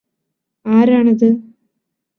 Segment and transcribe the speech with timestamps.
[0.65, 1.29] ആരാണത്